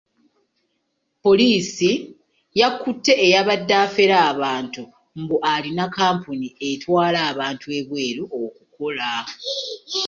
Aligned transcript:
Poliisi 1.23 1.91
yakutte 2.59 3.13
eyabadde 3.25 3.73
affera 3.85 4.17
abantu 4.31 4.81
mbu 5.19 5.37
alina 5.53 5.85
kampuni 5.97 6.47
etwala 6.71 7.19
abantu 7.31 7.65
ebweru 7.79 8.23
okukola. 8.43 9.09